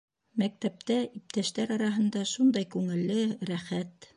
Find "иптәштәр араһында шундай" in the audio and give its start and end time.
1.19-2.69